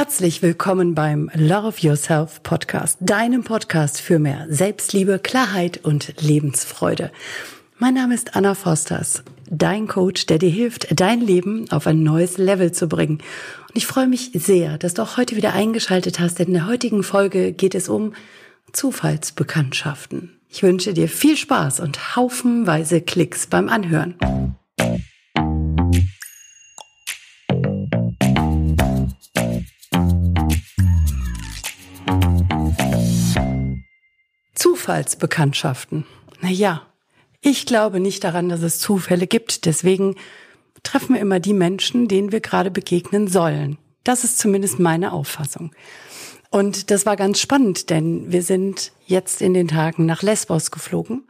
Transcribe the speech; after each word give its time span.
Herzlich 0.00 0.40
willkommen 0.40 0.94
beim 0.94 1.30
Love 1.34 1.76
Yourself 1.80 2.42
Podcast, 2.42 2.96
deinem 3.02 3.44
Podcast 3.44 4.00
für 4.00 4.18
mehr 4.18 4.46
Selbstliebe, 4.48 5.18
Klarheit 5.18 5.84
und 5.84 6.22
Lebensfreude. 6.22 7.12
Mein 7.76 7.92
Name 7.92 8.14
ist 8.14 8.34
Anna 8.34 8.54
Fosters, 8.54 9.22
dein 9.50 9.88
Coach, 9.88 10.24
der 10.24 10.38
dir 10.38 10.48
hilft, 10.48 10.98
dein 10.98 11.20
Leben 11.20 11.70
auf 11.70 11.86
ein 11.86 12.02
neues 12.02 12.38
Level 12.38 12.72
zu 12.72 12.88
bringen. 12.88 13.18
Und 13.68 13.76
ich 13.76 13.86
freue 13.86 14.06
mich 14.08 14.30
sehr, 14.32 14.78
dass 14.78 14.94
du 14.94 15.02
auch 15.02 15.18
heute 15.18 15.36
wieder 15.36 15.52
eingeschaltet 15.52 16.18
hast, 16.18 16.38
denn 16.38 16.46
in 16.46 16.54
der 16.54 16.66
heutigen 16.66 17.02
Folge 17.02 17.52
geht 17.52 17.74
es 17.74 17.90
um 17.90 18.14
Zufallsbekanntschaften. 18.72 20.40
Ich 20.48 20.62
wünsche 20.62 20.94
dir 20.94 21.10
viel 21.10 21.36
Spaß 21.36 21.78
und 21.80 22.16
haufenweise 22.16 23.02
Klicks 23.02 23.46
beim 23.46 23.68
Anhören. 23.68 24.14
Zufallsbekanntschaften. 34.90 36.04
Naja, 36.40 36.82
ich 37.40 37.64
glaube 37.64 38.00
nicht 38.00 38.24
daran, 38.24 38.48
dass 38.48 38.62
es 38.62 38.80
Zufälle 38.80 39.28
gibt. 39.28 39.64
Deswegen 39.66 40.16
treffen 40.82 41.14
wir 41.14 41.20
immer 41.20 41.38
die 41.38 41.52
Menschen, 41.52 42.08
denen 42.08 42.32
wir 42.32 42.40
gerade 42.40 42.72
begegnen 42.72 43.28
sollen. 43.28 43.78
Das 44.02 44.24
ist 44.24 44.38
zumindest 44.40 44.80
meine 44.80 45.12
Auffassung. 45.12 45.72
Und 46.50 46.90
das 46.90 47.06
war 47.06 47.14
ganz 47.14 47.38
spannend, 47.38 47.90
denn 47.90 48.32
wir 48.32 48.42
sind 48.42 48.90
jetzt 49.06 49.40
in 49.40 49.54
den 49.54 49.68
Tagen 49.68 50.06
nach 50.06 50.22
Lesbos 50.22 50.72
geflogen. 50.72 51.28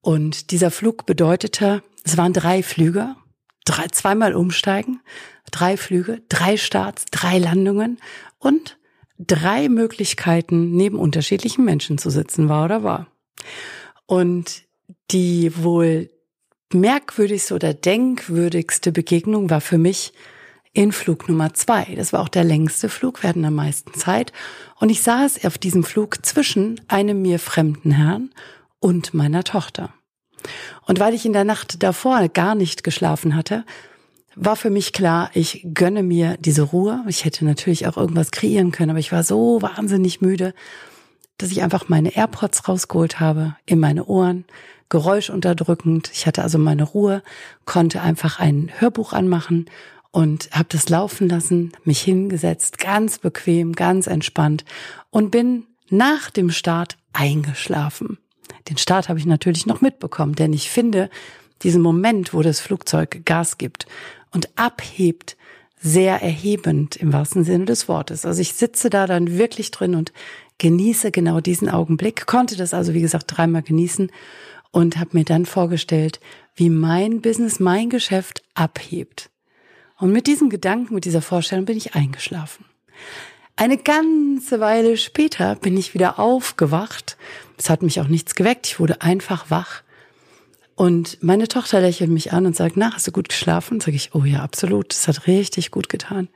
Und 0.00 0.50
dieser 0.50 0.70
Flug 0.70 1.04
bedeutete, 1.04 1.82
es 2.04 2.16
waren 2.16 2.32
drei 2.32 2.62
Flüge, 2.62 3.16
drei, 3.66 3.88
zweimal 3.88 4.34
umsteigen, 4.34 5.00
drei 5.50 5.76
Flüge, 5.76 6.22
drei 6.30 6.56
Starts, 6.56 7.04
drei 7.10 7.36
Landungen 7.36 7.98
und 8.38 8.78
drei 9.18 9.68
Möglichkeiten, 9.68 10.72
neben 10.72 10.98
unterschiedlichen 10.98 11.64
Menschen 11.64 11.98
zu 11.98 12.10
sitzen, 12.10 12.48
war 12.48 12.64
oder 12.64 12.82
war. 12.82 13.06
Und 14.06 14.62
die 15.10 15.52
wohl 15.62 16.10
merkwürdigste 16.72 17.54
oder 17.54 17.74
denkwürdigste 17.74 18.92
Begegnung 18.92 19.50
war 19.50 19.60
für 19.60 19.78
mich 19.78 20.12
in 20.72 20.90
Flug 20.90 21.28
Nummer 21.28 21.54
zwei. 21.54 21.94
Das 21.96 22.12
war 22.12 22.20
auch 22.20 22.28
der 22.28 22.44
längste 22.44 22.88
Flug, 22.88 23.22
wir 23.22 23.30
hatten 23.30 23.44
am 23.44 23.54
meisten 23.54 23.94
Zeit. 23.94 24.32
Und 24.80 24.90
ich 24.90 25.02
saß 25.02 25.44
auf 25.44 25.56
diesem 25.56 25.84
Flug 25.84 26.26
zwischen 26.26 26.80
einem 26.88 27.22
mir 27.22 27.38
fremden 27.38 27.92
Herrn 27.92 28.30
und 28.80 29.14
meiner 29.14 29.44
Tochter. 29.44 29.94
Und 30.84 30.98
weil 30.98 31.14
ich 31.14 31.24
in 31.24 31.32
der 31.32 31.44
Nacht 31.44 31.82
davor 31.82 32.28
gar 32.28 32.54
nicht 32.54 32.82
geschlafen 32.84 33.36
hatte, 33.36 33.64
war 34.36 34.56
für 34.56 34.70
mich 34.70 34.92
klar, 34.92 35.30
ich 35.34 35.66
gönne 35.74 36.02
mir 36.02 36.36
diese 36.38 36.62
Ruhe. 36.62 37.04
Ich 37.08 37.24
hätte 37.24 37.44
natürlich 37.44 37.86
auch 37.86 37.96
irgendwas 37.96 38.30
kreieren 38.30 38.72
können, 38.72 38.90
aber 38.90 38.98
ich 38.98 39.12
war 39.12 39.22
so 39.22 39.62
wahnsinnig 39.62 40.20
müde, 40.20 40.54
dass 41.38 41.50
ich 41.50 41.62
einfach 41.62 41.88
meine 41.88 42.16
AirPods 42.16 42.68
rausgeholt 42.68 43.20
habe 43.20 43.56
in 43.66 43.80
meine 43.80 44.06
Ohren, 44.06 44.44
geräuschunterdrückend. 44.88 46.10
Ich 46.12 46.26
hatte 46.26 46.42
also 46.42 46.58
meine 46.58 46.84
Ruhe, 46.84 47.22
konnte 47.64 48.00
einfach 48.00 48.38
ein 48.38 48.70
Hörbuch 48.78 49.12
anmachen 49.12 49.66
und 50.10 50.48
habe 50.52 50.68
das 50.68 50.88
laufen 50.88 51.28
lassen, 51.28 51.72
mich 51.84 52.00
hingesetzt, 52.00 52.78
ganz 52.78 53.18
bequem, 53.18 53.72
ganz 53.72 54.06
entspannt 54.06 54.64
und 55.10 55.30
bin 55.30 55.64
nach 55.90 56.30
dem 56.30 56.50
Start 56.50 56.96
eingeschlafen. 57.12 58.18
Den 58.68 58.78
Start 58.78 59.08
habe 59.08 59.18
ich 59.18 59.26
natürlich 59.26 59.66
noch 59.66 59.80
mitbekommen, 59.80 60.34
denn 60.34 60.52
ich 60.52 60.70
finde 60.70 61.10
diesen 61.62 61.82
Moment, 61.82 62.32
wo 62.32 62.42
das 62.42 62.60
Flugzeug 62.60 63.22
Gas 63.24 63.58
gibt 63.58 63.86
und 64.34 64.50
abhebt, 64.56 65.36
sehr 65.80 66.22
erhebend 66.22 66.96
im 66.96 67.12
wahrsten 67.12 67.44
Sinne 67.44 67.66
des 67.66 67.88
Wortes. 67.88 68.24
Also 68.24 68.40
ich 68.40 68.54
sitze 68.54 68.90
da 68.90 69.06
dann 69.06 69.38
wirklich 69.38 69.70
drin 69.70 69.94
und 69.94 70.12
genieße 70.58 71.10
genau 71.10 71.40
diesen 71.40 71.68
Augenblick, 71.68 72.26
konnte 72.26 72.56
das 72.56 72.74
also 72.74 72.94
wie 72.94 73.00
gesagt 73.00 73.36
dreimal 73.36 73.62
genießen 73.62 74.10
und 74.70 74.98
habe 74.98 75.10
mir 75.12 75.24
dann 75.24 75.46
vorgestellt, 75.46 76.20
wie 76.56 76.70
mein 76.70 77.20
Business, 77.20 77.60
mein 77.60 77.90
Geschäft 77.90 78.42
abhebt. 78.54 79.30
Und 79.98 80.10
mit 80.10 80.26
diesem 80.26 80.50
Gedanken, 80.50 80.94
mit 80.94 81.04
dieser 81.04 81.22
Vorstellung 81.22 81.64
bin 81.64 81.76
ich 81.76 81.94
eingeschlafen. 81.94 82.64
Eine 83.56 83.78
ganze 83.78 84.58
Weile 84.58 84.96
später 84.96 85.54
bin 85.54 85.76
ich 85.76 85.94
wieder 85.94 86.18
aufgewacht. 86.18 87.16
Es 87.56 87.70
hat 87.70 87.82
mich 87.82 88.00
auch 88.00 88.08
nichts 88.08 88.34
geweckt. 88.34 88.66
Ich 88.66 88.80
wurde 88.80 89.00
einfach 89.00 89.50
wach 89.50 89.83
und 90.76 91.22
meine 91.22 91.46
Tochter 91.46 91.80
lächelt 91.80 92.10
mich 92.10 92.32
an 92.32 92.46
und 92.46 92.56
sagt, 92.56 92.76
na, 92.76 92.92
hast 92.92 93.06
du 93.06 93.12
gut 93.12 93.28
geschlafen? 93.28 93.80
Sag 93.80 93.94
ich, 93.94 94.14
oh 94.14 94.24
ja, 94.24 94.42
absolut, 94.42 94.90
das 94.90 95.06
hat 95.06 95.26
richtig 95.28 95.70
gut 95.70 95.88
getan. 95.88 96.28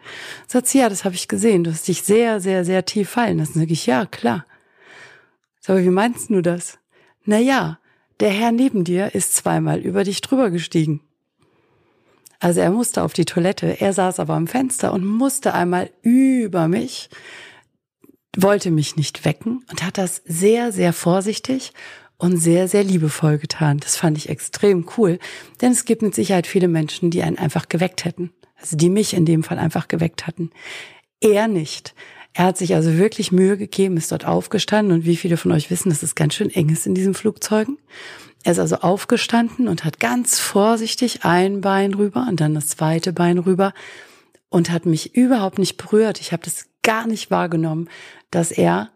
Sagt 0.47 0.69
sie, 0.69 0.79
ja, 0.79 0.89
das 0.89 1.05
habe 1.05 1.17
ich 1.17 1.27
gesehen, 1.27 1.65
du 1.65 1.73
hast 1.73 1.89
dich 1.89 2.03
sehr, 2.03 2.41
sehr, 2.41 2.65
sehr 2.65 2.85
tief 2.85 3.11
fallen 3.11 3.39
lassen. 3.39 3.59
Sag 3.59 3.71
ich, 3.71 3.87
ja, 3.87 4.07
klar. 4.07 4.47
Sag, 5.61 5.75
aber 5.75 5.85
wie 5.85 5.91
meinst 5.91 6.31
du 6.31 6.41
das? 6.41 6.79
Na 7.25 7.39
ja, 7.39 7.79
der 8.21 8.31
Herr 8.31 8.53
neben 8.53 8.85
dir 8.85 9.15
ist 9.15 9.35
zweimal 9.35 9.81
über 9.81 10.05
dich 10.05 10.21
drüber 10.21 10.51
gestiegen. 10.51 11.01
Also 12.41 12.61
er 12.61 12.71
musste 12.71 13.03
auf 13.03 13.13
die 13.13 13.25
Toilette, 13.25 13.81
er 13.81 13.93
saß 13.93 14.21
aber 14.21 14.35
am 14.35 14.47
Fenster 14.47 14.93
und 14.93 15.05
musste 15.05 15.55
einmal 15.55 15.91
über 16.03 16.69
mich, 16.69 17.11
wollte 18.37 18.71
mich 18.71 18.95
nicht 18.95 19.25
wecken 19.25 19.65
und 19.69 19.83
hat 19.83 19.99
das 19.99 20.23
sehr, 20.25 20.71
sehr 20.71 20.93
vorsichtig 20.93 21.73
und 22.19 22.37
sehr, 22.37 22.69
sehr 22.69 22.85
liebevoll 22.85 23.39
getan. 23.39 23.79
Das 23.79 23.97
fand 23.97 24.19
ich 24.19 24.29
extrem 24.29 24.87
cool, 24.97 25.19
denn 25.61 25.73
es 25.73 25.85
gibt 25.85 26.03
mit 26.03 26.15
Sicherheit 26.15 26.47
viele 26.47 26.69
Menschen, 26.69 27.11
die 27.11 27.23
einen 27.23 27.39
einfach 27.39 27.69
geweckt 27.69 28.05
hätten. 28.05 28.33
Also 28.61 28.77
die 28.77 28.91
mich 28.91 29.15
in 29.15 29.25
dem 29.25 29.45
Fall 29.45 29.59
einfach 29.59 29.87
geweckt 29.89 30.27
hatten. 30.27 30.51
Er 31.21 31.49
nicht. 31.49 31.95
Er 32.35 32.47
hat 32.47 32.59
sich 32.59 32.75
also 32.75 32.99
wirklich 32.99 33.33
Mühe 33.33 33.57
gegeben, 33.57 33.97
ist 33.97 34.13
dort 34.13 34.25
aufgestanden 34.25 34.93
und 34.93 35.05
wie 35.05 35.17
viele 35.17 35.37
von 35.37 35.53
euch 35.53 35.71
wissen, 35.71 35.91
dass 35.91 36.03
es 36.03 36.15
ganz 36.15 36.35
schön 36.35 36.51
eng 36.51 36.69
ist 36.69 36.87
in 36.87 36.95
diesen 36.95 37.15
Flugzeugen. 37.15 37.79
Er 38.45 38.53
ist 38.53 38.59
also 38.59 38.77
aufgestanden 38.77 39.69
und 39.69 39.85
hat 39.85 40.01
ganz 40.01 40.39
vorsichtig 40.39 41.25
ein 41.25 41.61
Bein 41.61 41.95
rüber 41.95 42.27
und 42.29 42.41
dann 42.41 42.55
das 42.55 42.69
zweite 42.69 43.13
Bein 43.13 43.39
rüber 43.39 43.75
und 44.49 44.71
hat 44.71 44.87
mich 44.87 45.15
überhaupt 45.15 45.59
nicht 45.59 45.77
berührt. 45.77 46.21
Ich 46.21 46.33
habe 46.33 46.43
das 46.45 46.67
gar 46.83 47.07
nicht 47.07 47.31
wahrgenommen, 47.31 47.89
dass 48.31 48.51
er 48.51 48.91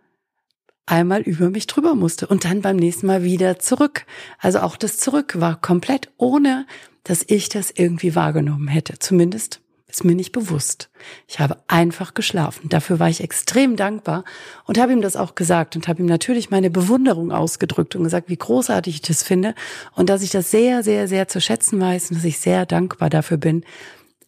einmal 0.86 1.22
über 1.22 1.50
mich 1.50 1.66
drüber 1.66 1.94
musste 1.94 2.26
und 2.26 2.44
dann 2.44 2.62
beim 2.62 2.76
nächsten 2.76 3.06
Mal 3.06 3.22
wieder 3.22 3.58
zurück. 3.58 4.04
Also 4.38 4.60
auch 4.60 4.76
das 4.76 4.98
Zurück 4.98 5.40
war 5.40 5.60
komplett 5.60 6.10
ohne, 6.16 6.66
dass 7.04 7.24
ich 7.26 7.48
das 7.48 7.70
irgendwie 7.70 8.14
wahrgenommen 8.14 8.68
hätte. 8.68 8.98
Zumindest 8.98 9.60
ist 9.88 10.04
mir 10.04 10.14
nicht 10.14 10.32
bewusst. 10.32 10.88
Ich 11.28 11.38
habe 11.38 11.58
einfach 11.68 12.14
geschlafen. 12.14 12.68
Dafür 12.70 12.98
war 12.98 13.10
ich 13.10 13.20
extrem 13.20 13.76
dankbar 13.76 14.24
und 14.64 14.78
habe 14.78 14.92
ihm 14.92 15.02
das 15.02 15.16
auch 15.16 15.34
gesagt 15.34 15.76
und 15.76 15.86
habe 15.86 16.00
ihm 16.00 16.06
natürlich 16.06 16.50
meine 16.50 16.70
Bewunderung 16.70 17.30
ausgedrückt 17.30 17.94
und 17.94 18.04
gesagt, 18.04 18.30
wie 18.30 18.36
großartig 18.36 18.94
ich 18.94 19.02
das 19.02 19.22
finde 19.22 19.54
und 19.94 20.08
dass 20.08 20.22
ich 20.22 20.30
das 20.30 20.50
sehr, 20.50 20.82
sehr, 20.82 21.08
sehr 21.08 21.28
zu 21.28 21.40
schätzen 21.40 21.78
weiß 21.78 22.10
und 22.10 22.16
dass 22.16 22.24
ich 22.24 22.38
sehr 22.38 22.64
dankbar 22.64 23.10
dafür 23.10 23.36
bin, 23.36 23.64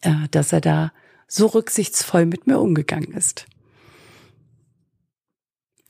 äh, 0.01 0.11
dass 0.29 0.53
er 0.53 0.61
da 0.61 0.91
so 1.27 1.47
rücksichtsvoll 1.47 2.27
mit 2.27 2.45
mir 2.45 2.59
umgegangen 2.59 3.13
ist. 3.13 3.47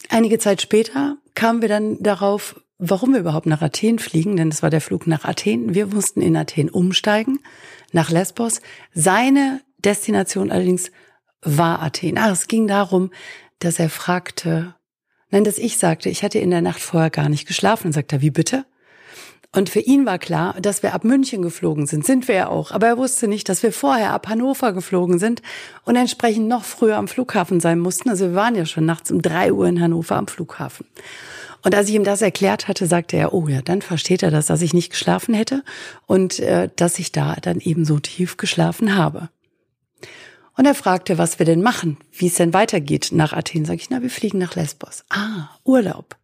Einige 0.10 0.40
Zeit 0.40 0.62
später 0.62 1.18
kamen 1.34 1.62
wir 1.62 1.70
dann 1.70 2.02
darauf, 2.02 2.60
warum 2.78 3.14
wir 3.14 3.20
überhaupt 3.20 3.46
nach 3.46 3.62
Athen 3.62 4.00
fliegen, 4.00 4.36
denn 4.36 4.50
es 4.50 4.62
war 4.62 4.70
der 4.70 4.82
Flug 4.82 5.08
nach 5.08 5.26
Athen. 5.26 5.74
Wir 5.74 5.88
mussten 5.88 6.22
in 6.22 6.36
Athen 6.36 6.70
umsteigen, 6.70 7.40
nach 7.92 8.10
Lesbos. 8.10 8.62
Seine 8.94 9.62
Destination 9.78 10.52
allerdings 10.52 10.92
war 11.42 11.82
Athen. 11.82 12.18
Ach, 12.18 12.32
es 12.32 12.48
ging 12.48 12.68
darum, 12.68 13.12
dass 13.60 13.80
er 13.80 13.90
fragte, 13.90 14.76
nein, 15.30 15.44
dass 15.44 15.58
ich 15.58 15.78
sagte, 15.78 16.10
ich 16.10 16.24
hatte 16.24 16.40
in 16.40 16.52
der 16.52 16.62
Nacht 16.62 16.80
vorher 16.80 17.10
gar 17.10 17.30
nicht 17.30 17.48
geschlafen. 17.48 17.88
Und 17.88 17.94
sagte 17.94 18.22
wie 18.22 18.32
bitte? 18.32 18.66
Und 19.56 19.70
für 19.70 19.80
ihn 19.80 20.06
war 20.06 20.20
klar, 20.20 20.56
dass 20.60 20.84
wir 20.84 20.94
ab 20.94 21.06
München 21.06 21.42
geflogen 21.42 21.88
sind. 21.88 22.06
Sind 22.06 22.28
wir 22.28 22.36
ja 22.36 22.48
auch. 22.50 22.72
Aber 22.72 22.88
er 22.88 22.98
wusste 22.98 23.30
nicht, 23.30 23.48
dass 23.48 23.64
wir 23.64 23.72
vorher 23.72 24.12
ab 24.12 24.28
Hannover 24.28 24.74
geflogen 24.74 25.18
sind 25.18 25.42
und 25.86 25.96
entsprechend 25.96 26.50
noch 26.50 26.66
früher 26.66 26.98
am 26.98 27.08
Flughafen 27.08 27.62
sein 27.62 27.80
mussten. 27.80 28.10
Also 28.10 28.26
wir 28.26 28.36
waren 28.36 28.56
ja 28.56 28.66
schon 28.66 28.86
nachts 28.86 29.12
um 29.12 29.22
drei 29.22 29.54
Uhr 29.54 29.66
in 29.68 29.80
Hannover 29.80 30.18
am 30.18 30.28
Flughafen. 30.28 30.86
Und 31.64 31.74
als 31.74 31.88
ich 31.88 31.96
ihm 31.96 32.04
das 32.04 32.22
erklärt 32.22 32.68
hatte, 32.68 32.86
sagte 32.86 33.16
er, 33.16 33.34
oh 33.34 33.48
ja, 33.48 33.62
dann 33.62 33.82
versteht 33.82 34.24
er 34.24 34.30
das, 34.30 34.48
dass 34.48 34.62
ich 34.62 34.74
nicht 34.74 34.90
geschlafen 34.90 35.34
hätte 35.34 35.64
und 36.06 36.40
äh, 36.40 36.70
dass 36.76 37.00
ich 37.00 37.14
da 37.14 37.36
dann 37.42 37.62
eben 37.62 37.86
so 37.86 37.98
tief 38.00 38.36
geschlafen 38.36 38.98
habe. 38.98 39.30
Und 40.58 40.66
er 40.66 40.76
fragte, 40.76 41.18
was 41.18 41.40
wir 41.40 41.46
denn 41.46 41.62
machen, 41.62 41.98
wie 42.12 42.28
es 42.28 42.36
denn 42.36 42.54
weitergeht 42.54 43.10
nach 43.14 43.32
Athen. 43.32 43.64
Sag 43.64 43.76
ich, 43.76 43.90
na, 43.90 44.02
wir 44.02 44.10
fliegen 44.10 44.38
nach 44.38 44.56
Lesbos. 44.56 45.06
Ah, 45.10 45.50
Urlaub. 45.64 46.18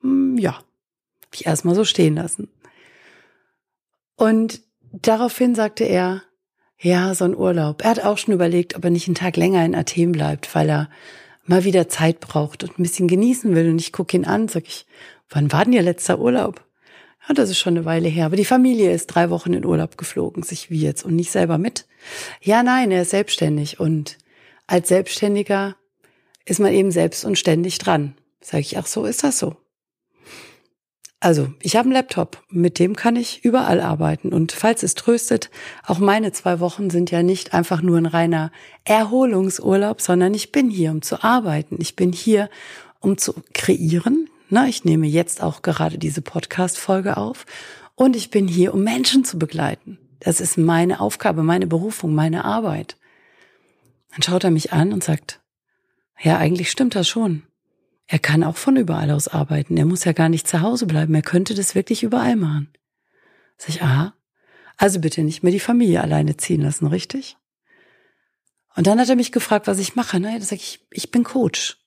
Hm, 0.00 0.38
ja, 0.38 0.54
hab 0.54 1.34
ich 1.34 1.46
erstmal 1.46 1.76
so 1.76 1.84
stehen 1.84 2.16
lassen. 2.16 2.48
Und 4.16 4.62
daraufhin 4.92 5.54
sagte 5.54 5.84
er, 5.84 6.22
ja, 6.78 7.14
so 7.14 7.24
ein 7.24 7.36
Urlaub. 7.36 7.82
Er 7.82 7.90
hat 7.90 8.04
auch 8.04 8.18
schon 8.18 8.34
überlegt, 8.34 8.76
ob 8.76 8.84
er 8.84 8.90
nicht 8.90 9.08
einen 9.08 9.14
Tag 9.14 9.36
länger 9.36 9.64
in 9.64 9.74
Athen 9.74 10.12
bleibt, 10.12 10.54
weil 10.54 10.68
er 10.68 10.90
mal 11.46 11.64
wieder 11.64 11.88
Zeit 11.88 12.20
braucht 12.20 12.62
und 12.62 12.78
ein 12.78 12.82
bisschen 12.82 13.08
genießen 13.08 13.54
will. 13.54 13.70
Und 13.70 13.80
ich 13.80 13.92
gucke 13.92 14.16
ihn 14.16 14.24
an, 14.24 14.48
sag 14.48 14.66
ich, 14.66 14.86
wann 15.30 15.52
war 15.52 15.64
denn 15.64 15.72
Ihr 15.72 15.82
letzter 15.82 16.18
Urlaub? 16.18 16.64
Ja, 17.26 17.34
das 17.34 17.48
ist 17.48 17.58
schon 17.58 17.76
eine 17.76 17.86
Weile 17.86 18.08
her. 18.08 18.26
Aber 18.26 18.36
die 18.36 18.44
Familie 18.44 18.92
ist 18.92 19.06
drei 19.06 19.30
Wochen 19.30 19.54
in 19.54 19.64
Urlaub 19.64 19.96
geflogen, 19.96 20.42
sich 20.42 20.70
wie 20.70 20.80
jetzt 20.80 21.04
und 21.04 21.16
nicht 21.16 21.30
selber 21.30 21.58
mit. 21.58 21.86
Ja, 22.42 22.62
nein, 22.62 22.90
er 22.90 23.02
ist 23.02 23.10
selbstständig 23.10 23.80
und 23.80 24.18
als 24.66 24.88
Selbstständiger 24.88 25.76
ist 26.44 26.60
man 26.60 26.72
eben 26.72 26.90
selbst 26.90 27.24
und 27.24 27.38
ständig 27.38 27.78
dran. 27.78 28.14
Sag 28.40 28.60
ich, 28.60 28.76
ach 28.76 28.86
so, 28.86 29.06
ist 29.06 29.24
das 29.24 29.38
so. 29.38 29.56
Also, 31.24 31.48
ich 31.62 31.74
habe 31.74 31.86
einen 31.86 31.94
Laptop, 31.94 32.44
mit 32.50 32.78
dem 32.78 32.96
kann 32.96 33.16
ich 33.16 33.46
überall 33.46 33.80
arbeiten. 33.80 34.30
Und 34.34 34.52
falls 34.52 34.82
es 34.82 34.94
tröstet, 34.94 35.50
auch 35.82 35.98
meine 35.98 36.32
zwei 36.32 36.60
Wochen 36.60 36.90
sind 36.90 37.10
ja 37.10 37.22
nicht 37.22 37.54
einfach 37.54 37.80
nur 37.80 37.96
ein 37.96 38.04
reiner 38.04 38.52
Erholungsurlaub, 38.84 40.02
sondern 40.02 40.34
ich 40.34 40.52
bin 40.52 40.68
hier, 40.68 40.90
um 40.90 41.00
zu 41.00 41.24
arbeiten. 41.24 41.78
Ich 41.80 41.96
bin 41.96 42.12
hier, 42.12 42.50
um 43.00 43.16
zu 43.16 43.34
kreieren. 43.54 44.28
Na, 44.50 44.68
ich 44.68 44.84
nehme 44.84 45.06
jetzt 45.06 45.42
auch 45.42 45.62
gerade 45.62 45.96
diese 45.96 46.20
Podcast-Folge 46.20 47.16
auf. 47.16 47.46
Und 47.94 48.16
ich 48.16 48.28
bin 48.28 48.46
hier, 48.46 48.74
um 48.74 48.84
Menschen 48.84 49.24
zu 49.24 49.38
begleiten. 49.38 49.96
Das 50.20 50.42
ist 50.42 50.58
meine 50.58 51.00
Aufgabe, 51.00 51.42
meine 51.42 51.66
Berufung, 51.66 52.14
meine 52.14 52.44
Arbeit. 52.44 52.98
Dann 54.12 54.20
schaut 54.20 54.44
er 54.44 54.50
mich 54.50 54.74
an 54.74 54.92
und 54.92 55.02
sagt, 55.02 55.40
ja, 56.20 56.36
eigentlich 56.36 56.70
stimmt 56.70 56.94
das 56.94 57.08
schon. 57.08 57.44
Er 58.06 58.18
kann 58.18 58.44
auch 58.44 58.56
von 58.56 58.76
überall 58.76 59.10
aus 59.10 59.28
arbeiten. 59.28 59.76
Er 59.76 59.86
muss 59.86 60.04
ja 60.04 60.12
gar 60.12 60.28
nicht 60.28 60.46
zu 60.46 60.60
Hause 60.60 60.86
bleiben. 60.86 61.14
Er 61.14 61.22
könnte 61.22 61.54
das 61.54 61.74
wirklich 61.74 62.02
überall 62.02 62.36
machen. 62.36 62.72
Sag 63.56 63.70
ich, 63.70 63.82
aha. 63.82 64.14
Also 64.76 65.00
bitte 65.00 65.22
nicht 65.22 65.42
mehr 65.42 65.52
die 65.52 65.60
Familie 65.60 66.02
alleine 66.02 66.36
ziehen 66.36 66.60
lassen, 66.60 66.86
richtig? 66.86 67.36
Und 68.76 68.86
dann 68.86 68.98
hat 68.98 69.08
er 69.08 69.16
mich 69.16 69.32
gefragt, 69.32 69.66
was 69.66 69.78
ich 69.78 69.94
mache. 69.94 70.20
Ne? 70.20 70.38
Da 70.38 70.44
sag 70.44 70.56
ich, 70.56 70.86
ich 70.90 71.10
bin 71.10 71.24
Coach. 71.24 71.78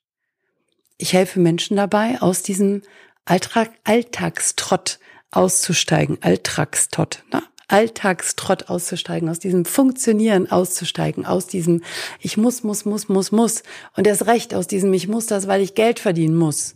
Ich 0.97 1.13
helfe 1.13 1.39
Menschen 1.39 1.77
dabei, 1.77 2.21
aus 2.21 2.41
diesem 2.41 2.81
Alltag, 3.25 3.71
Alltagstrott 3.83 4.99
auszusteigen. 5.31 6.17
Alltagstrott. 6.21 7.23
Ne? 7.31 7.43
Alltagstrott 7.67 8.69
auszusteigen, 8.69 9.29
aus 9.29 9.39
diesem 9.39 9.65
Funktionieren 9.65 10.49
auszusteigen, 10.49 11.25
aus 11.25 11.47
diesem 11.47 11.83
Ich 12.19 12.37
muss, 12.37 12.63
muss, 12.63 12.85
muss, 12.85 13.09
muss, 13.09 13.31
muss. 13.31 13.63
Und 13.95 14.07
erst 14.07 14.25
recht 14.25 14.53
aus 14.53 14.67
diesem 14.67 14.93
Ich 14.93 15.07
muss 15.07 15.25
das, 15.25 15.47
weil 15.47 15.61
ich 15.61 15.75
Geld 15.75 15.99
verdienen 15.99 16.35
muss. 16.35 16.75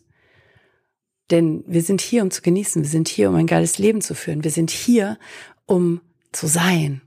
Denn 1.29 1.63
wir 1.65 1.81
sind 1.81 2.01
hier, 2.01 2.23
um 2.23 2.31
zu 2.31 2.41
genießen. 2.41 2.83
Wir 2.83 2.89
sind 2.89 3.07
hier, 3.07 3.29
um 3.29 3.35
ein 3.35 3.47
geiles 3.47 3.77
Leben 3.77 4.01
zu 4.01 4.15
führen. 4.15 4.43
Wir 4.43 4.51
sind 4.51 4.69
hier, 4.69 5.17
um 5.65 6.01
zu 6.33 6.47
sein. 6.47 7.01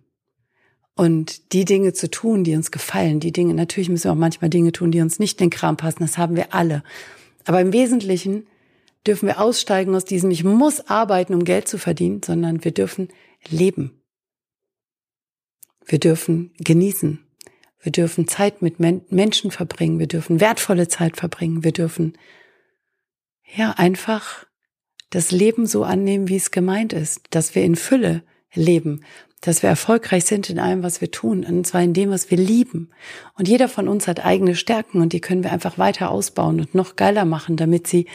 Und 0.96 1.52
die 1.52 1.64
Dinge 1.64 1.92
zu 1.92 2.10
tun, 2.10 2.44
die 2.44 2.54
uns 2.54 2.70
gefallen, 2.70 3.20
die 3.20 3.32
Dinge, 3.32 3.52
natürlich 3.52 3.88
müssen 3.88 4.04
wir 4.04 4.12
auch 4.12 4.16
manchmal 4.16 4.48
Dinge 4.48 4.72
tun, 4.72 4.92
die 4.92 5.00
uns 5.00 5.18
nicht 5.18 5.40
in 5.40 5.46
den 5.46 5.50
Kram 5.50 5.76
passen, 5.76 6.00
das 6.00 6.18
haben 6.18 6.36
wir 6.36 6.54
alle. 6.54 6.84
Aber 7.44 7.60
im 7.60 7.72
Wesentlichen 7.72 8.46
dürfen 9.06 9.26
wir 9.26 9.40
aussteigen 9.40 9.94
aus 9.94 10.04
diesem, 10.04 10.30
ich 10.30 10.44
muss 10.44 10.88
arbeiten, 10.88 11.34
um 11.34 11.44
Geld 11.44 11.68
zu 11.68 11.78
verdienen, 11.78 12.22
sondern 12.22 12.64
wir 12.64 12.72
dürfen 12.72 13.08
leben. 13.48 14.02
Wir 15.86 15.98
dürfen 15.98 16.52
genießen. 16.58 17.20
Wir 17.80 17.92
dürfen 17.92 18.26
Zeit 18.26 18.62
mit 18.62 18.80
Men 18.80 19.02
Menschen 19.10 19.50
verbringen. 19.50 19.98
Wir 19.98 20.06
dürfen 20.06 20.40
wertvolle 20.40 20.88
Zeit 20.88 21.18
verbringen. 21.18 21.64
Wir 21.64 21.72
dürfen, 21.72 22.16
ja, 23.54 23.72
einfach 23.72 24.46
das 25.10 25.30
Leben 25.30 25.66
so 25.66 25.84
annehmen, 25.84 26.28
wie 26.28 26.36
es 26.36 26.50
gemeint 26.50 26.92
ist, 26.94 27.20
dass 27.30 27.54
wir 27.54 27.62
in 27.62 27.76
Fülle 27.76 28.22
leben, 28.54 29.04
dass 29.42 29.62
wir 29.62 29.68
erfolgreich 29.68 30.24
sind 30.24 30.48
in 30.48 30.58
allem, 30.58 30.82
was 30.82 31.02
wir 31.02 31.10
tun, 31.10 31.44
und 31.44 31.66
zwar 31.66 31.82
in 31.82 31.92
dem, 31.92 32.10
was 32.10 32.30
wir 32.30 32.38
lieben. 32.38 32.90
Und 33.34 33.46
jeder 33.46 33.68
von 33.68 33.86
uns 33.86 34.08
hat 34.08 34.24
eigene 34.24 34.56
Stärken 34.56 35.02
und 35.02 35.12
die 35.12 35.20
können 35.20 35.44
wir 35.44 35.52
einfach 35.52 35.76
weiter 35.76 36.10
ausbauen 36.10 36.60
und 36.60 36.74
noch 36.74 36.96
geiler 36.96 37.26
machen, 37.26 37.56
damit 37.56 37.86
sie 37.86 38.06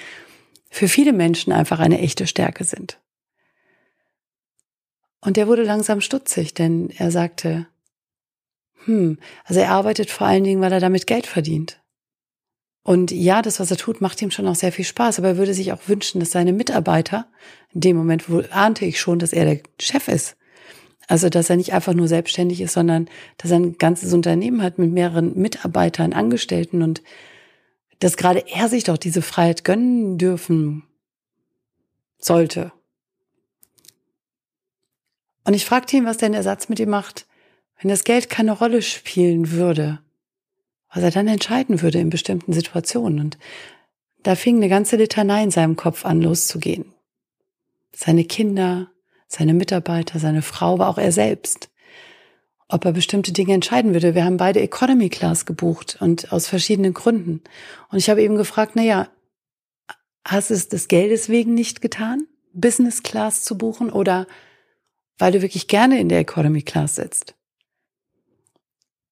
für 0.70 0.88
viele 0.88 1.14
Menschen 1.14 1.52
einfach 1.52 1.80
eine 1.80 2.00
echte 2.00 2.28
Stärke 2.28 2.64
sind. 2.64 3.00
Und 5.22 5.38
der 5.38 5.48
wurde 5.48 5.64
langsam 5.64 6.02
stutzig, 6.02 6.54
denn 6.54 6.90
er 6.92 7.12
sagte, 7.12 7.68
hm, 8.86 9.18
also 9.44 9.60
er 9.60 9.72
arbeitet 9.72 10.10
vor 10.10 10.28
allen 10.28 10.44
Dingen, 10.44 10.62
weil 10.62 10.72
er 10.72 10.80
damit 10.80 11.08
Geld 11.08 11.28
verdient. 11.28 11.82
Und 12.84 13.12
ja, 13.12 13.42
das, 13.42 13.60
was 13.60 13.70
er 13.70 13.78
tut, 13.78 14.00
macht 14.02 14.22
ihm 14.22 14.32
schon 14.32 14.48
auch 14.48 14.56
sehr 14.56 14.72
viel 14.72 14.86
Spaß, 14.86 15.20
aber 15.20 15.30
er 15.30 15.38
würde 15.38 15.54
sich 15.54 15.74
auch 15.74 15.88
wünschen, 15.88 16.20
dass 16.20 16.32
seine 16.32 16.54
Mitarbeiter, 16.54 17.28
in 17.74 17.82
dem 17.82 17.98
Moment 17.98 18.30
wo 18.30 18.42
ahnte 18.52 18.86
ich 18.86 19.00
schon, 19.00 19.20
dass 19.20 19.34
er 19.34 19.46
der 19.46 19.60
Chef 19.80 20.08
ist, 20.08 20.38
also 21.08 21.30
dass 21.30 21.50
er 21.50 21.58
nicht 21.58 21.74
einfach 21.74 21.94
nur 21.94 22.08
selbstständig 22.08 22.62
ist, 22.62 22.74
sondern 22.74 23.10
dass 23.38 23.52
er 23.52 23.58
ein 23.58 23.78
ganzes 23.78 24.14
Unternehmen 24.14 24.64
hat 24.64 24.80
mit 24.80 24.92
mehreren 24.92 25.38
Mitarbeitern, 25.38 26.14
Angestellten 26.14 26.82
und 26.82 27.04
dass 28.00 28.18
gerade 28.18 28.46
er 28.48 28.70
sich 28.70 28.86
doch 28.86 28.98
diese 28.98 29.22
Freiheit 29.22 29.64
gönnen 29.64 30.18
dürfen 30.18 30.84
sollte. 32.18 32.72
Und 35.46 35.54
ich 35.54 35.66
fragte 35.66 35.98
ihn, 35.98 36.06
was 36.06 36.18
denn 36.18 36.32
der 36.32 36.44
Satz 36.44 36.70
mit 36.70 36.80
ihm 36.80 36.90
macht, 36.90 37.26
wenn 37.82 37.90
das 37.90 38.04
Geld 38.04 38.30
keine 38.30 38.52
Rolle 38.52 38.82
spielen 38.82 39.52
würde, 39.52 40.00
was 40.94 41.04
er 41.04 41.12
dann 41.12 41.28
entscheiden 41.28 41.82
würde 41.82 42.00
in 42.00 42.10
bestimmten 42.10 42.54
Situationen. 42.54 43.20
Und 43.20 43.38
da 44.24 44.36
fing 44.36 44.58
eine 44.58 44.70
ganze 44.70 44.98
Litanei 44.98 45.44
in 45.44 45.52
seinem 45.52 45.76
Kopf 45.76 46.06
an 46.06 46.22
loszugehen. 46.22 46.94
Seine 47.94 48.26
Kinder, 48.26 48.92
seine 49.28 49.54
Mitarbeiter, 49.54 50.20
seine 50.20 50.42
Frau, 50.42 50.74
aber 50.74 50.90
auch 50.90 50.98
er 50.98 51.12
selbst. 51.12 51.69
Ob 52.70 52.86
er 52.86 52.94
bestimmte 52.94 53.34
Dinge 53.34 53.54
entscheiden 53.54 53.94
würde. 53.94 54.14
Wir 54.14 54.24
haben 54.24 54.38
beide 54.38 54.62
Economy 54.62 55.10
Class 55.10 55.46
gebucht 55.46 55.98
und 56.00 56.32
aus 56.32 56.48
verschiedenen 56.48 56.94
Gründen. 56.94 57.42
Und 57.90 57.98
ich 57.98 58.10
habe 58.10 58.22
eben 58.22 58.36
gefragt, 58.36 58.74
na 58.76 58.84
ja, 58.84 59.10
hast 60.24 60.52
du 60.52 60.54
es 60.54 60.70
des 60.70 60.88
Geldes 60.88 61.30
wegen 61.30 61.56
nicht 61.56 61.82
getan, 61.82 62.28
Business 62.54 63.02
Class 63.02 63.44
zu 63.44 63.58
buchen 63.58 63.92
oder 63.92 64.28
weil 65.18 65.32
du 65.32 65.42
wirklich 65.42 65.68
gerne 65.68 66.00
in 66.00 66.10
der 66.10 66.20
Economy 66.20 66.62
Class 66.62 66.96
sitzt? 66.96 67.36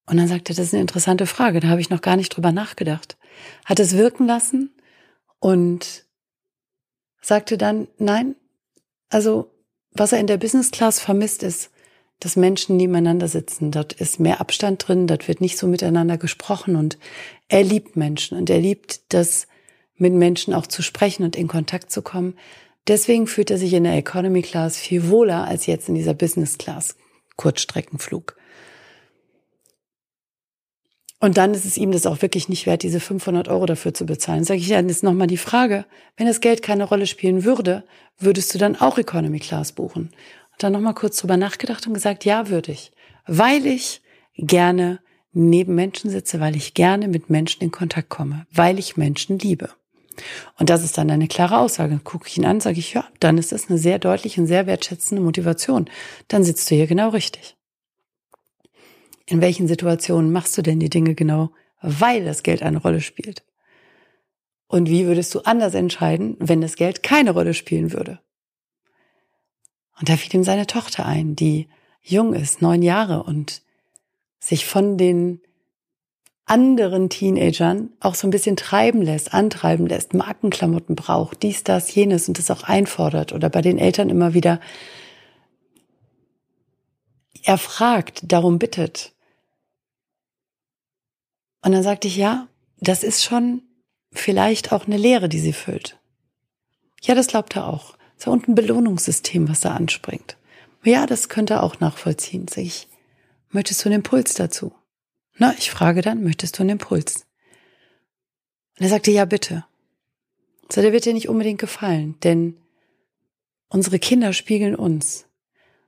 Und 0.06 0.16
dann 0.16 0.28
sagte 0.28 0.52
er, 0.52 0.56
das 0.56 0.66
ist 0.66 0.74
eine 0.74 0.80
interessante 0.80 1.26
Frage, 1.26 1.60
da 1.60 1.68
habe 1.68 1.80
ich 1.80 1.90
noch 1.90 2.00
gar 2.00 2.16
nicht 2.16 2.30
drüber 2.30 2.52
nachgedacht. 2.52 3.18
Hat 3.64 3.80
es 3.80 3.96
wirken 3.96 4.26
lassen 4.26 4.70
und 5.40 6.06
sagte 7.20 7.58
dann, 7.58 7.88
nein, 7.98 8.36
also 9.10 9.50
was 9.90 10.12
er 10.12 10.20
in 10.20 10.26
der 10.26 10.38
Business 10.38 10.70
Class 10.70 11.00
vermisst 11.00 11.42
ist, 11.42 11.70
dass 12.20 12.36
Menschen 12.36 12.76
nebeneinander 12.76 13.28
sitzen. 13.28 13.70
Dort 13.70 13.92
ist 13.92 14.18
mehr 14.20 14.40
Abstand 14.40 14.86
drin, 14.86 15.06
dort 15.06 15.28
wird 15.28 15.40
nicht 15.40 15.58
so 15.58 15.66
miteinander 15.66 16.18
gesprochen 16.18 16.76
und 16.76 16.98
er 17.48 17.62
liebt 17.62 17.96
Menschen 17.96 18.36
und 18.36 18.50
er 18.50 18.58
liebt 18.58 19.00
das, 19.12 19.46
mit 19.96 20.12
Menschen 20.12 20.54
auch 20.54 20.66
zu 20.66 20.82
sprechen 20.82 21.24
und 21.24 21.36
in 21.36 21.48
Kontakt 21.48 21.90
zu 21.90 22.02
kommen. 22.02 22.34
Deswegen 22.86 23.26
fühlt 23.26 23.50
er 23.50 23.58
sich 23.58 23.74
in 23.74 23.84
der 23.84 23.96
Economy 23.96 24.42
Class 24.42 24.76
viel 24.76 25.08
wohler 25.10 25.44
als 25.44 25.66
jetzt 25.66 25.88
in 25.88 25.94
dieser 25.94 26.14
Business 26.14 26.56
Class 26.56 26.96
Kurzstreckenflug. 27.36 28.36
Und 31.20 31.36
dann 31.36 31.52
ist 31.52 31.64
es 31.64 31.76
ihm 31.76 31.90
das 31.90 32.06
auch 32.06 32.22
wirklich 32.22 32.48
nicht 32.48 32.66
wert, 32.66 32.84
diese 32.84 33.00
500 33.00 33.48
Euro 33.48 33.66
dafür 33.66 33.92
zu 33.92 34.06
bezahlen. 34.06 34.44
Sage 34.44 34.60
ich 34.60 34.68
dann 34.68 34.88
jetzt 34.88 35.02
nochmal 35.02 35.26
die 35.26 35.36
Frage, 35.36 35.84
wenn 36.16 36.28
das 36.28 36.40
Geld 36.40 36.62
keine 36.62 36.84
Rolle 36.84 37.06
spielen 37.06 37.42
würde, 37.42 37.82
würdest 38.20 38.54
du 38.54 38.58
dann 38.58 38.76
auch 38.76 38.98
Economy 38.98 39.40
Class 39.40 39.72
buchen? 39.72 40.12
Dann 40.58 40.72
nochmal 40.72 40.94
kurz 40.94 41.18
drüber 41.18 41.36
nachgedacht 41.36 41.86
und 41.86 41.94
gesagt, 41.94 42.24
ja, 42.24 42.48
würde 42.48 42.72
ich. 42.72 42.92
Weil 43.26 43.66
ich 43.66 44.02
gerne 44.36 45.00
neben 45.32 45.74
Menschen 45.74 46.10
sitze, 46.10 46.40
weil 46.40 46.56
ich 46.56 46.74
gerne 46.74 47.08
mit 47.08 47.30
Menschen 47.30 47.62
in 47.62 47.70
Kontakt 47.70 48.08
komme, 48.08 48.46
weil 48.52 48.78
ich 48.78 48.96
Menschen 48.96 49.38
liebe. 49.38 49.70
Und 50.58 50.68
das 50.68 50.82
ist 50.82 50.98
dann 50.98 51.10
eine 51.10 51.28
klare 51.28 51.58
Aussage. 51.58 52.00
Gucke 52.02 52.28
ich 52.28 52.36
ihn 52.36 52.44
an, 52.44 52.60
sage 52.60 52.78
ich, 52.78 52.94
ja, 52.94 53.04
dann 53.20 53.38
ist 53.38 53.52
das 53.52 53.68
eine 53.68 53.78
sehr 53.78 53.98
deutliche 53.98 54.40
und 54.40 54.46
sehr 54.46 54.66
wertschätzende 54.66 55.22
Motivation. 55.22 55.88
Dann 56.26 56.42
sitzt 56.42 56.70
du 56.70 56.74
hier 56.74 56.86
genau 56.86 57.10
richtig. 57.10 57.56
In 59.26 59.40
welchen 59.40 59.68
Situationen 59.68 60.32
machst 60.32 60.56
du 60.58 60.62
denn 60.62 60.80
die 60.80 60.90
Dinge 60.90 61.14
genau, 61.14 61.50
weil 61.82 62.24
das 62.24 62.42
Geld 62.42 62.62
eine 62.62 62.78
Rolle 62.78 63.00
spielt? 63.00 63.44
Und 64.66 64.88
wie 64.88 65.06
würdest 65.06 65.34
du 65.34 65.40
anders 65.40 65.74
entscheiden, 65.74 66.36
wenn 66.40 66.60
das 66.60 66.76
Geld 66.76 67.02
keine 67.02 67.30
Rolle 67.30 67.54
spielen 67.54 67.92
würde? 67.92 68.20
Und 69.98 70.08
da 70.08 70.16
fiel 70.16 70.34
ihm 70.34 70.44
seine 70.44 70.66
Tochter 70.66 71.06
ein, 71.06 71.36
die 71.36 71.68
jung 72.02 72.34
ist, 72.34 72.62
neun 72.62 72.82
Jahre 72.82 73.22
und 73.22 73.62
sich 74.38 74.66
von 74.66 74.96
den 74.96 75.40
anderen 76.44 77.10
Teenagern 77.10 77.90
auch 78.00 78.14
so 78.14 78.26
ein 78.26 78.30
bisschen 78.30 78.56
treiben 78.56 79.02
lässt, 79.02 79.34
antreiben 79.34 79.86
lässt, 79.86 80.14
Markenklamotten 80.14 80.96
braucht, 80.96 81.42
dies, 81.42 81.62
das, 81.62 81.94
jenes 81.94 82.28
und 82.28 82.38
das 82.38 82.50
auch 82.50 82.62
einfordert 82.62 83.32
oder 83.32 83.50
bei 83.50 83.60
den 83.60 83.78
Eltern 83.78 84.08
immer 84.08 84.32
wieder 84.32 84.60
erfragt, 87.42 88.22
darum 88.24 88.58
bittet. 88.58 89.12
Und 91.62 91.72
dann 91.72 91.82
sagte 91.82 92.08
ich, 92.08 92.16
ja, 92.16 92.48
das 92.78 93.02
ist 93.02 93.22
schon 93.22 93.62
vielleicht 94.12 94.72
auch 94.72 94.86
eine 94.86 94.96
Lehre, 94.96 95.28
die 95.28 95.40
sie 95.40 95.52
füllt. 95.52 95.98
Ja, 97.02 97.14
das 97.14 97.26
glaubt 97.26 97.56
er 97.56 97.66
auch. 97.66 97.97
Ja 98.18 98.32
unten 98.32 98.52
ein 98.52 98.54
Belohnungssystem, 98.56 99.48
was 99.48 99.60
da 99.60 99.74
anspringt. 99.74 100.36
Ja, 100.84 101.06
das 101.06 101.28
könnte 101.28 101.62
auch 101.62 101.80
nachvollziehen. 101.80 102.46
Sag 102.48 102.64
ich, 102.64 102.88
möchtest 103.50 103.84
du 103.84 103.88
einen 103.88 104.00
Impuls 104.00 104.34
dazu? 104.34 104.72
Na, 105.36 105.54
ich 105.56 105.70
frage 105.70 106.02
dann, 106.02 106.22
möchtest 106.22 106.58
du 106.58 106.62
einen 106.62 106.70
Impuls? 106.70 107.26
Und 108.78 108.84
er 108.84 108.88
sagte, 108.90 109.10
ja, 109.10 109.24
bitte. 109.24 109.64
So, 110.70 110.82
der 110.82 110.92
wird 110.92 111.04
dir 111.04 111.14
nicht 111.14 111.28
unbedingt 111.28 111.60
gefallen, 111.60 112.16
denn 112.22 112.56
unsere 113.68 113.98
Kinder 113.98 114.32
spiegeln 114.32 114.74
uns. 114.74 115.26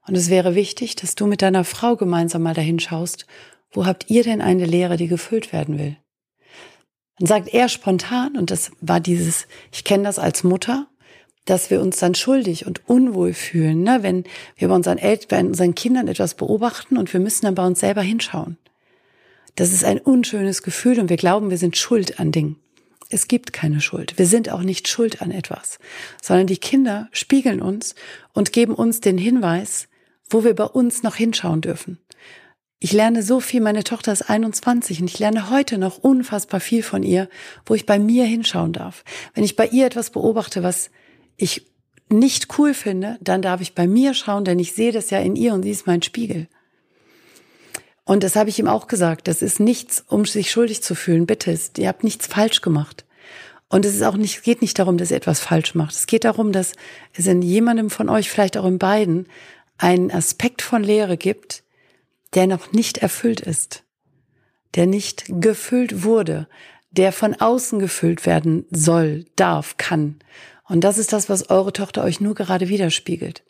Und 0.06 0.16
es 0.16 0.30
wäre 0.30 0.54
wichtig, 0.54 0.96
dass 0.96 1.14
du 1.14 1.26
mit 1.26 1.42
deiner 1.42 1.64
Frau 1.64 1.96
gemeinsam 1.96 2.42
mal 2.42 2.54
dahin 2.54 2.80
schaust 2.80 3.26
Wo 3.70 3.86
habt 3.86 4.10
ihr 4.10 4.24
denn 4.24 4.40
eine 4.40 4.64
Leere, 4.64 4.96
die 4.96 5.06
gefüllt 5.06 5.52
werden 5.52 5.78
will? 5.78 5.96
Dann 7.18 7.26
sagt 7.26 7.48
er 7.48 7.68
spontan, 7.68 8.36
und 8.36 8.50
das 8.50 8.72
war 8.80 8.98
dieses, 8.98 9.46
ich 9.70 9.84
kenne 9.84 10.04
das 10.04 10.18
als 10.18 10.42
Mutter, 10.42 10.88
dass 11.44 11.70
wir 11.70 11.80
uns 11.80 11.96
dann 11.98 12.14
schuldig 12.14 12.66
und 12.66 12.88
unwohl 12.88 13.32
fühlen, 13.32 13.82
ne? 13.82 13.98
wenn 14.02 14.24
wir 14.56 14.68
bei 14.68 14.74
unseren 14.74 14.98
Eltern, 14.98 15.28
bei 15.28 15.48
unseren 15.48 15.74
Kindern 15.74 16.08
etwas 16.08 16.34
beobachten 16.34 16.96
und 16.96 17.12
wir 17.12 17.20
müssen 17.20 17.46
dann 17.46 17.54
bei 17.54 17.66
uns 17.66 17.80
selber 17.80 18.02
hinschauen. 18.02 18.58
Das 19.56 19.72
ist 19.72 19.84
ein 19.84 19.98
unschönes 19.98 20.62
Gefühl 20.62 21.00
und 21.00 21.08
wir 21.08 21.16
glauben, 21.16 21.50
wir 21.50 21.58
sind 21.58 21.76
schuld 21.76 22.20
an 22.20 22.32
Dingen. 22.32 22.56
Es 23.08 23.26
gibt 23.26 23.52
keine 23.52 23.80
Schuld. 23.80 24.16
Wir 24.18 24.26
sind 24.26 24.50
auch 24.50 24.62
nicht 24.62 24.86
schuld 24.86 25.20
an 25.20 25.32
etwas, 25.32 25.80
sondern 26.22 26.46
die 26.46 26.58
Kinder 26.58 27.08
spiegeln 27.10 27.60
uns 27.60 27.96
und 28.32 28.52
geben 28.52 28.74
uns 28.74 29.00
den 29.00 29.18
Hinweis, 29.18 29.88
wo 30.28 30.44
wir 30.44 30.54
bei 30.54 30.64
uns 30.64 31.02
noch 31.02 31.16
hinschauen 31.16 31.60
dürfen. 31.60 31.98
Ich 32.78 32.92
lerne 32.92 33.22
so 33.22 33.40
viel, 33.40 33.60
meine 33.60 33.84
Tochter 33.84 34.12
ist 34.12 34.30
21 34.30 35.00
und 35.00 35.10
ich 35.10 35.18
lerne 35.18 35.50
heute 35.50 35.76
noch 35.76 35.98
unfassbar 35.98 36.60
viel 36.60 36.82
von 36.82 37.02
ihr, 37.02 37.28
wo 37.66 37.74
ich 37.74 37.84
bei 37.84 37.98
mir 37.98 38.24
hinschauen 38.24 38.72
darf. 38.72 39.04
Wenn 39.34 39.44
ich 39.44 39.56
bei 39.56 39.66
ihr 39.66 39.84
etwas 39.84 40.10
beobachte, 40.10 40.62
was 40.62 40.90
ich 41.40 41.66
nicht 42.08 42.58
cool 42.58 42.74
finde, 42.74 43.18
dann 43.20 43.42
darf 43.42 43.60
ich 43.60 43.74
bei 43.74 43.86
mir 43.86 44.14
schauen, 44.14 44.44
denn 44.44 44.58
ich 44.58 44.72
sehe 44.72 44.92
das 44.92 45.10
ja 45.10 45.20
in 45.20 45.36
ihr 45.36 45.54
und 45.54 45.62
sie 45.62 45.70
ist 45.70 45.86
mein 45.86 46.02
Spiegel. 46.02 46.48
Und 48.04 48.24
das 48.24 48.34
habe 48.34 48.50
ich 48.50 48.58
ihm 48.58 48.66
auch 48.66 48.88
gesagt. 48.88 49.28
Das 49.28 49.40
ist 49.40 49.60
nichts, 49.60 50.04
um 50.08 50.24
sich 50.24 50.50
schuldig 50.50 50.82
zu 50.82 50.96
fühlen. 50.96 51.26
Bitte, 51.26 51.56
ihr 51.76 51.88
habt 51.88 52.02
nichts 52.02 52.26
falsch 52.26 52.60
gemacht. 52.60 53.04
Und 53.68 53.84
es 53.84 53.94
ist 53.94 54.02
auch 54.02 54.16
nicht, 54.16 54.42
geht 54.42 54.62
nicht 54.62 54.76
darum, 54.80 54.98
dass 54.98 55.12
ihr 55.12 55.16
etwas 55.16 55.38
falsch 55.38 55.76
macht. 55.76 55.94
Es 55.94 56.06
geht 56.06 56.24
darum, 56.24 56.50
dass 56.50 56.72
es 57.12 57.28
in 57.28 57.40
jemandem 57.40 57.88
von 57.88 58.08
euch, 58.08 58.28
vielleicht 58.28 58.56
auch 58.56 58.64
in 58.64 58.78
beiden, 58.78 59.28
einen 59.78 60.10
Aspekt 60.10 60.60
von 60.60 60.82
Lehre 60.82 61.16
gibt, 61.16 61.62
der 62.34 62.48
noch 62.48 62.72
nicht 62.72 62.98
erfüllt 62.98 63.40
ist, 63.40 63.84
der 64.74 64.86
nicht 64.86 65.24
gefüllt 65.28 66.02
wurde, 66.02 66.48
der 66.90 67.12
von 67.12 67.34
außen 67.34 67.78
gefüllt 67.78 68.26
werden 68.26 68.66
soll, 68.70 69.24
darf, 69.36 69.76
kann. 69.76 70.18
Und 70.70 70.82
das 70.82 70.98
ist 70.98 71.12
das, 71.12 71.28
was 71.28 71.50
eure 71.50 71.72
Tochter 71.72 72.04
euch 72.04 72.20
nur 72.20 72.36
gerade 72.36 72.68
widerspiegelt. 72.68 73.42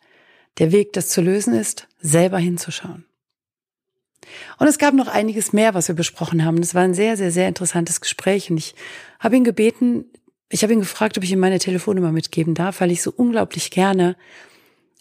Der 0.57 0.71
Weg, 0.71 0.91
das 0.93 1.09
zu 1.09 1.21
lösen 1.21 1.53
ist, 1.53 1.87
selber 1.99 2.39
hinzuschauen. 2.39 3.05
Und 4.57 4.65
es 4.65 4.79
gab 4.79 4.95
noch 4.95 5.07
einiges 5.07 5.53
mehr, 5.53 5.75
was 5.75 5.87
wir 5.87 5.93
besprochen 5.93 6.43
haben. 6.43 6.57
Das 6.57 6.73
war 6.73 6.81
ein 6.81 6.95
sehr, 6.95 7.17
sehr, 7.17 7.31
sehr 7.31 7.47
interessantes 7.47 8.01
Gespräch. 8.01 8.49
Und 8.49 8.57
ich 8.57 8.73
habe 9.19 9.35
ihn 9.35 9.43
gebeten, 9.43 10.05
ich 10.49 10.63
habe 10.63 10.73
ihn 10.73 10.79
gefragt, 10.79 11.15
ob 11.15 11.23
ich 11.23 11.31
ihm 11.31 11.37
meine 11.37 11.59
Telefonnummer 11.59 12.11
mitgeben 12.11 12.55
darf, 12.55 12.81
weil 12.81 12.89
ich 12.89 13.03
so 13.03 13.13
unglaublich 13.15 13.69
gerne 13.69 14.15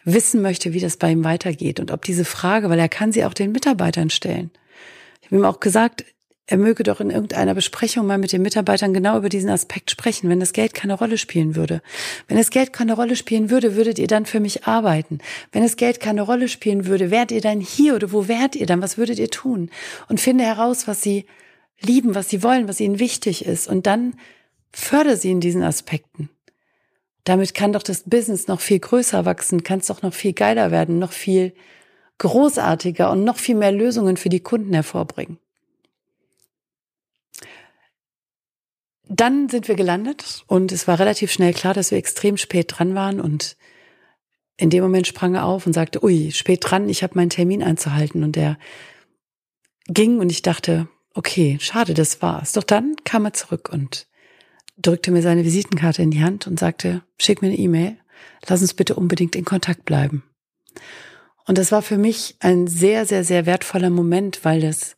wissen 0.05 0.43
möchte, 0.43 0.75
wie 0.75 0.81
das 0.81 0.99
bei 0.99 1.11
ihm 1.11 1.25
weitergeht 1.25 1.81
und 1.81 1.91
ob 1.91 2.03
diese 2.05 2.27
Frage, 2.27 2.69
weil 2.69 2.79
er 2.79 2.91
kann 2.91 3.13
sie 3.13 3.25
auch 3.25 3.35
den 3.35 3.53
Mitarbeitern 3.53 4.11
stellen. 4.11 4.51
Ich 5.23 5.29
habe 5.29 5.37
ihm 5.37 5.47
auch 5.47 5.61
gesagt, 5.61 6.05
er 6.51 6.57
möge 6.57 6.83
doch 6.83 7.01
in 7.01 7.11
irgendeiner 7.11 7.55
Besprechung 7.55 8.07
mal 8.07 8.19
mit 8.19 8.33
den 8.33 8.43
Mitarbeitern 8.43 8.93
genau 8.93 9.17
über 9.17 9.29
diesen 9.29 9.51
Aspekt 9.51 9.89
sprechen, 9.89 10.29
wenn 10.29 10.41
das 10.41 10.53
Geld 10.53 10.75
keine 10.75 10.95
Rolle 10.95 11.17
spielen 11.17 11.55
würde. 11.55 11.81
Wenn 12.27 12.37
das 12.37 12.51
Geld 12.51 12.73
keine 12.73 12.95
Rolle 12.95 13.15
spielen 13.15 13.51
würde, 13.51 13.77
würdet 13.77 14.01
ihr 14.01 14.09
dann 14.09 14.27
für 14.27 14.41
mich 14.41 14.65
arbeiten. 14.67 15.19
Wenn 15.53 15.63
das 15.63 15.77
Geld 15.77 16.01
keine 16.01 16.23
Rolle 16.23 16.49
spielen 16.49 16.87
würde, 16.87 17.13
wärt 17.13 17.31
ihr 17.31 17.41
dann 17.41 17.61
hier 17.61 17.95
oder 17.95 18.11
wo 18.11 18.27
wärt 18.27 18.57
ihr 18.57 18.67
dann? 18.67 18.83
Was 18.83 18.99
würdet 18.99 19.21
ihr 19.21 19.31
tun? 19.31 19.71
Und 20.09 20.21
finde 20.21 20.43
heraus, 20.43 20.89
was 20.89 21.03
sie 21.03 21.25
lieben, 21.81 22.17
was 22.17 22.29
sie 22.29 22.43
wollen, 22.43 22.67
was 22.67 22.81
ihnen 22.81 22.99
wichtig 22.99 23.47
ist. 23.47 23.69
Und 23.69 23.87
dann 23.87 24.15
fördere 24.73 25.17
sie 25.17 25.31
in 25.31 25.41
diesen 25.41 25.63
Aspekten. 25.63 26.31
Damit 27.23 27.55
kann 27.55 27.73
doch 27.73 27.85
das 27.85 28.03
Business 28.07 28.49
noch 28.49 28.61
viel 28.61 28.81
größer 28.81 29.25
wachsen, 29.25 29.63
kann 29.63 29.79
es 29.79 29.87
doch 29.87 30.03
noch 30.03 30.15
viel 30.15 30.33
geiler 30.33 30.73
werden, 30.73 30.99
noch 30.99 31.13
viel 31.13 31.55
großartiger 32.19 33.09
und 33.13 33.23
noch 33.23 33.39
viel 33.39 33.55
mehr 33.55 33.71
Lösungen 33.71 34.17
für 34.17 34.31
die 34.31 34.41
Kunden 34.41 34.75
hervorbringen. 34.75 35.39
Dann 39.21 39.51
sind 39.51 39.69
wir 39.69 39.75
gelandet 39.75 40.45
und 40.47 40.73
es 40.73 40.89
war 40.89 40.99
relativ 40.99 41.31
schnell 41.31 41.53
klar, 41.53 41.75
dass 41.75 41.91
wir 41.91 41.99
extrem 41.99 42.39
spät 42.39 42.73
dran 42.79 42.95
waren 42.95 43.21
und 43.21 43.59
in 44.57 44.71
dem 44.71 44.83
Moment 44.83 45.07
sprang 45.07 45.35
er 45.35 45.45
auf 45.45 45.67
und 45.67 45.75
sagte, 45.75 46.03
ui, 46.03 46.33
spät 46.33 46.61
dran, 46.63 46.89
ich 46.89 47.03
habe 47.03 47.17
meinen 47.17 47.29
Termin 47.29 47.63
einzuhalten 47.63 48.25
und 48.25 48.35
er 48.39 48.59
ging 49.89 50.21
und 50.21 50.33
ich 50.33 50.41
dachte, 50.41 50.89
okay, 51.13 51.59
schade, 51.61 51.93
das 51.93 52.23
war's. 52.23 52.53
Doch 52.53 52.63
dann 52.63 52.97
kam 53.05 53.27
er 53.27 53.35
zurück 53.35 53.69
und 53.71 54.07
drückte 54.79 55.11
mir 55.11 55.21
seine 55.21 55.45
Visitenkarte 55.45 56.01
in 56.01 56.11
die 56.11 56.23
Hand 56.23 56.47
und 56.47 56.59
sagte, 56.59 57.03
schick 57.19 57.43
mir 57.43 57.49
eine 57.49 57.59
E-Mail, 57.59 57.99
lass 58.49 58.63
uns 58.63 58.73
bitte 58.73 58.95
unbedingt 58.95 59.37
in 59.37 59.45
Kontakt 59.45 59.85
bleiben. 59.85 60.23
Und 61.45 61.59
das 61.59 61.73
war 61.73 61.83
für 61.83 61.99
mich 61.99 62.37
ein 62.41 62.69
sehr, 62.69 63.05
sehr, 63.05 63.23
sehr 63.23 63.45
wertvoller 63.45 63.91
Moment, 63.91 64.47
weil 64.47 64.63
das 64.63 64.97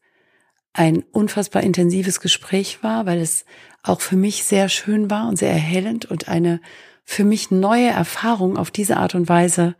ein 0.72 1.02
unfassbar 1.12 1.62
intensives 1.62 2.20
Gespräch 2.20 2.82
war, 2.82 3.06
weil 3.06 3.20
es 3.20 3.44
auch 3.82 4.00
für 4.00 4.16
mich 4.16 4.44
sehr 4.44 4.68
schön 4.68 5.10
war 5.10 5.28
und 5.28 5.36
sehr 5.36 5.50
erhellend 5.50 6.06
und 6.06 6.28
eine 6.28 6.60
für 7.04 7.24
mich 7.24 7.50
neue 7.50 7.88
Erfahrung 7.88 8.56
auf 8.56 8.70
diese 8.70 8.96
Art 8.96 9.14
und 9.14 9.28
Weise 9.28 9.74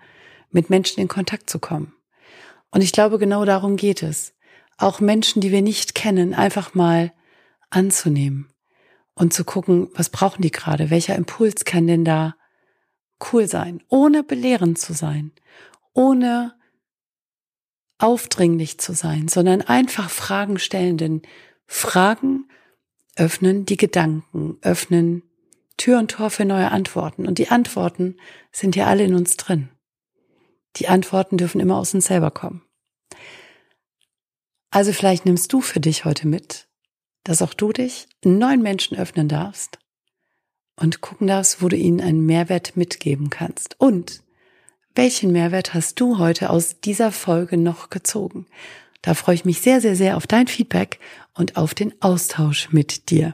mit 0.51 0.71
Menschen 0.71 1.01
in 1.01 1.09
Kontakt 1.09 1.49
zu 1.49 1.59
kommen. 1.59 1.95
Und 2.71 2.83
ich 2.83 2.93
glaube, 2.93 3.19
genau 3.19 3.45
darum 3.45 3.77
geht 3.77 4.03
es. 4.03 4.35
Auch 4.77 5.01
Menschen, 5.01 5.41
die 5.41 5.53
wir 5.53 5.63
nicht 5.63 5.95
kennen, 5.95 6.35
einfach 6.35 6.75
mal 6.75 7.13
anzunehmen 7.71 8.49
und 9.15 9.33
zu 9.33 9.45
gucken, 9.45 9.89
was 9.95 10.11
brauchen 10.11 10.43
die 10.43 10.51
gerade? 10.51 10.91
Welcher 10.91 11.15
Impuls 11.15 11.65
kann 11.65 11.87
denn 11.87 12.05
da 12.05 12.35
cool 13.33 13.47
sein? 13.49 13.83
Ohne 13.89 14.23
belehrend 14.23 14.79
zu 14.79 14.93
sein, 14.95 15.33
ohne 15.93 16.55
aufdringlich 18.03 18.79
zu 18.79 18.95
sein, 18.95 19.29
sondern 19.29 19.63
einfach 19.63 20.11
Fragen 20.11 20.59
stellen, 20.59 20.97
denn 20.97 21.23
Fragen 21.67 22.49
öffnen 23.17 23.65
die 23.67 23.77
Gedanken, 23.77 24.59
öffnen 24.63 25.23
Tür 25.77 25.99
und 25.99 26.11
Tor 26.11 26.31
für 26.31 26.45
neue 26.45 26.71
Antworten. 26.71 27.27
Und 27.27 27.39
die 27.39 27.49
Antworten 27.49 28.17
sind 28.51 28.77
ja 28.77 28.87
alle 28.87 29.05
in 29.05 29.15
uns 29.15 29.37
drin. 29.37 29.69
Die 30.77 30.89
Antworten 30.89 31.37
dürfen 31.37 31.61
immer 31.61 31.77
aus 31.77 31.95
uns 31.95 32.07
selber 32.07 32.31
kommen. 32.31 32.63
Also 34.71 34.93
vielleicht 34.93 35.27
nimmst 35.27 35.53
du 35.53 35.61
für 35.61 35.81
dich 35.81 36.05
heute 36.05 36.27
mit, 36.27 36.67
dass 37.25 37.43
auch 37.43 37.55
du 37.55 37.73
dich 37.73 38.09
neuen 38.25 38.63
Menschen 38.63 38.97
öffnen 38.97 39.29
darfst 39.29 39.79
und 40.77 41.03
gucken 41.03 41.27
darfst, 41.27 41.63
wo 41.63 41.69
du 41.69 41.77
ihnen 41.77 42.01
einen 42.01 42.25
Mehrwert 42.25 42.77
mitgeben 42.77 43.29
kannst. 43.29 43.79
Und 43.79 44.23
welchen 44.95 45.33
Mehrwert 45.33 45.75
hast 45.75 46.01
du 46.01 46.19
heute 46.19 46.51
aus 46.51 46.81
dieser 46.81 47.13
Folge 47.13 47.57
noch 47.57 47.91
gezogen? 47.91 48.47
Da 49.01 49.15
freue 49.15 49.35
ich 49.35 49.45
mich 49.45 49.61
sehr, 49.61 49.81
sehr, 49.81 49.97
sehr 49.97 50.17
auf 50.17 50.27
dein 50.27 50.47
Feedback 50.47 50.99
und 51.35 51.57
auf 51.57 51.75
den 51.75 51.93
Austausch 52.01 52.71
mit 52.73 53.11
dir. 53.11 53.33